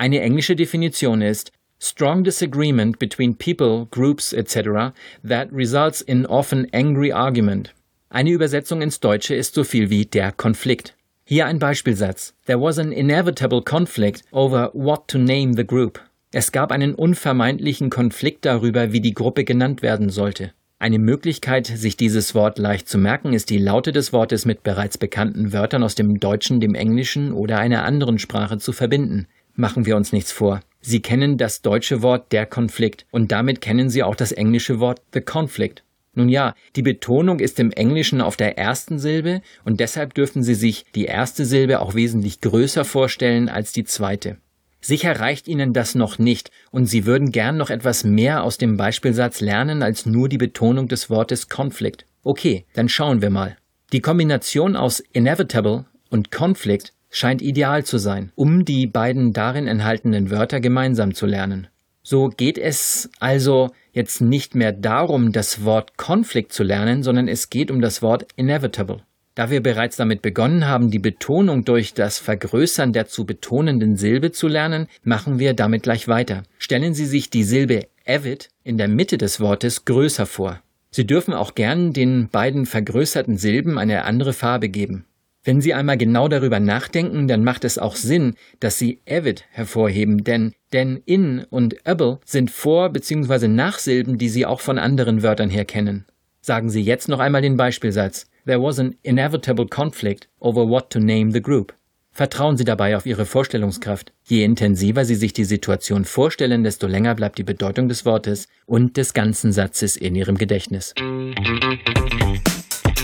Eine 0.00 0.22
englische 0.22 0.56
Definition 0.56 1.20
ist 1.20 1.52
strong 1.78 2.24
disagreement 2.24 2.98
between 2.98 3.34
people, 3.34 3.86
groups 3.90 4.32
etc. 4.32 4.94
that 5.22 5.52
results 5.52 6.00
in 6.00 6.24
often 6.24 6.66
angry 6.72 7.12
argument. 7.12 7.74
Eine 8.08 8.30
Übersetzung 8.30 8.80
ins 8.80 9.00
Deutsche 9.00 9.34
ist 9.34 9.52
so 9.52 9.62
viel 9.62 9.90
wie 9.90 10.06
der 10.06 10.32
Konflikt. 10.32 10.96
Hier 11.24 11.44
ein 11.44 11.58
Beispielsatz. 11.58 12.32
There 12.46 12.62
was 12.62 12.78
an 12.78 12.92
inevitable 12.92 13.60
conflict 13.60 14.22
over 14.32 14.70
what 14.72 15.06
to 15.08 15.18
name 15.18 15.52
the 15.54 15.66
group. 15.66 16.00
Es 16.32 16.50
gab 16.50 16.72
einen 16.72 16.94
unvermeidlichen 16.94 17.90
Konflikt 17.90 18.46
darüber, 18.46 18.92
wie 18.92 19.02
die 19.02 19.12
Gruppe 19.12 19.44
genannt 19.44 19.82
werden 19.82 20.08
sollte. 20.08 20.52
Eine 20.78 20.98
Möglichkeit, 20.98 21.66
sich 21.66 21.98
dieses 21.98 22.34
Wort 22.34 22.58
leicht 22.58 22.88
zu 22.88 22.96
merken, 22.96 23.34
ist 23.34 23.50
die 23.50 23.58
Laute 23.58 23.92
des 23.92 24.14
Wortes 24.14 24.46
mit 24.46 24.62
bereits 24.62 24.96
bekannten 24.96 25.52
Wörtern 25.52 25.82
aus 25.82 25.94
dem 25.94 26.18
Deutschen, 26.18 26.58
dem 26.58 26.74
Englischen 26.74 27.34
oder 27.34 27.58
einer 27.58 27.84
anderen 27.84 28.18
Sprache 28.18 28.56
zu 28.56 28.72
verbinden. 28.72 29.26
Machen 29.54 29.86
wir 29.86 29.96
uns 29.96 30.12
nichts 30.12 30.32
vor. 30.32 30.60
Sie 30.80 31.00
kennen 31.00 31.36
das 31.36 31.62
deutsche 31.62 32.02
Wort 32.02 32.32
der 32.32 32.46
Konflikt 32.46 33.06
und 33.10 33.32
damit 33.32 33.60
kennen 33.60 33.90
Sie 33.90 34.02
auch 34.02 34.14
das 34.14 34.32
englische 34.32 34.80
Wort 34.80 35.02
the 35.12 35.20
conflict. 35.20 35.84
Nun 36.14 36.28
ja, 36.28 36.54
die 36.74 36.82
Betonung 36.82 37.38
ist 37.38 37.60
im 37.60 37.70
Englischen 37.70 38.20
auf 38.20 38.36
der 38.36 38.58
ersten 38.58 38.98
Silbe 38.98 39.42
und 39.64 39.80
deshalb 39.80 40.14
dürfen 40.14 40.42
Sie 40.42 40.54
sich 40.54 40.84
die 40.94 41.04
erste 41.04 41.44
Silbe 41.44 41.80
auch 41.80 41.94
wesentlich 41.94 42.40
größer 42.40 42.84
vorstellen 42.84 43.48
als 43.48 43.72
die 43.72 43.84
zweite. 43.84 44.38
Sicher 44.80 45.20
reicht 45.20 45.46
Ihnen 45.46 45.72
das 45.72 45.94
noch 45.94 46.18
nicht 46.18 46.50
und 46.70 46.86
Sie 46.86 47.04
würden 47.04 47.30
gern 47.32 47.58
noch 47.58 47.70
etwas 47.70 48.02
mehr 48.02 48.42
aus 48.42 48.56
dem 48.56 48.76
Beispielsatz 48.76 49.40
lernen 49.40 49.82
als 49.82 50.06
nur 50.06 50.28
die 50.28 50.38
Betonung 50.38 50.88
des 50.88 51.10
Wortes 51.10 51.48
Conflict. 51.48 52.06
Okay, 52.22 52.64
dann 52.72 52.88
schauen 52.88 53.22
wir 53.22 53.30
mal. 53.30 53.56
Die 53.92 54.00
Kombination 54.00 54.76
aus 54.76 55.00
inevitable 55.12 55.84
und 56.08 56.30
conflict 56.30 56.92
scheint 57.10 57.42
ideal 57.42 57.84
zu 57.84 57.98
sein, 57.98 58.32
um 58.34 58.64
die 58.64 58.86
beiden 58.86 59.32
darin 59.32 59.66
enthaltenen 59.66 60.30
Wörter 60.30 60.60
gemeinsam 60.60 61.14
zu 61.14 61.26
lernen. 61.26 61.66
So 62.02 62.28
geht 62.28 62.56
es 62.56 63.10
also 63.18 63.70
jetzt 63.92 64.20
nicht 64.20 64.54
mehr 64.54 64.72
darum, 64.72 65.32
das 65.32 65.64
Wort 65.64 65.98
Conflict 65.98 66.52
zu 66.52 66.62
lernen, 66.62 67.02
sondern 67.02 67.28
es 67.28 67.50
geht 67.50 67.70
um 67.70 67.80
das 67.80 68.00
Wort 68.00 68.26
inevitable. 68.36 69.02
Da 69.34 69.50
wir 69.50 69.62
bereits 69.62 69.96
damit 69.96 70.22
begonnen 70.22 70.66
haben, 70.66 70.90
die 70.90 70.98
Betonung 70.98 71.64
durch 71.64 71.94
das 71.94 72.18
Vergrößern 72.18 72.92
der 72.92 73.06
zu 73.06 73.26
betonenden 73.26 73.96
Silbe 73.96 74.32
zu 74.32 74.48
lernen, 74.48 74.86
machen 75.04 75.38
wir 75.38 75.54
damit 75.54 75.82
gleich 75.82 76.08
weiter. 76.08 76.42
Stellen 76.58 76.94
Sie 76.94 77.06
sich 77.06 77.30
die 77.30 77.44
Silbe 77.44 77.86
avid 78.06 78.48
in 78.64 78.76
der 78.76 78.88
Mitte 78.88 79.18
des 79.18 79.40
Wortes 79.40 79.84
größer 79.84 80.26
vor. 80.26 80.60
Sie 80.90 81.06
dürfen 81.06 81.32
auch 81.32 81.54
gern 81.54 81.92
den 81.92 82.28
beiden 82.28 82.66
vergrößerten 82.66 83.36
Silben 83.36 83.78
eine 83.78 84.04
andere 84.04 84.32
Farbe 84.32 84.68
geben. 84.68 85.04
Wenn 85.50 85.60
Sie 85.60 85.74
einmal 85.74 85.96
genau 85.96 86.28
darüber 86.28 86.60
nachdenken, 86.60 87.26
dann 87.26 87.42
macht 87.42 87.64
es 87.64 87.76
auch 87.76 87.96
Sinn, 87.96 88.34
dass 88.60 88.78
Sie 88.78 89.00
avid 89.10 89.46
hervorheben, 89.50 90.22
denn, 90.22 90.52
denn 90.72 91.02
in 91.06 91.42
und 91.50 91.84
able 91.84 92.20
sind 92.24 92.52
Vor- 92.52 92.90
bzw. 92.90 93.48
Nachsilben, 93.48 94.16
die 94.16 94.28
Sie 94.28 94.46
auch 94.46 94.60
von 94.60 94.78
anderen 94.78 95.24
Wörtern 95.24 95.50
her 95.50 95.64
kennen. 95.64 96.04
Sagen 96.40 96.70
Sie 96.70 96.82
jetzt 96.82 97.08
noch 97.08 97.18
einmal 97.18 97.42
den 97.42 97.56
Beispielsatz. 97.56 98.26
There 98.46 98.62
was 98.62 98.78
an 98.78 98.94
inevitable 99.02 99.66
conflict 99.66 100.28
over 100.38 100.68
what 100.68 100.88
to 100.90 101.00
name 101.00 101.32
the 101.32 101.42
group. 101.42 101.74
Vertrauen 102.12 102.56
Sie 102.56 102.64
dabei 102.64 102.96
auf 102.96 103.04
Ihre 103.04 103.26
Vorstellungskraft. 103.26 104.12
Je 104.28 104.44
intensiver 104.44 105.04
Sie 105.04 105.16
sich 105.16 105.32
die 105.32 105.42
Situation 105.42 106.04
vorstellen, 106.04 106.62
desto 106.62 106.86
länger 106.86 107.16
bleibt 107.16 107.38
die 107.38 107.42
Bedeutung 107.42 107.88
des 107.88 108.06
Wortes 108.06 108.46
und 108.66 108.96
des 108.96 109.14
ganzen 109.14 109.50
Satzes 109.50 109.96
in 109.96 110.14
Ihrem 110.14 110.38
Gedächtnis. 110.38 110.94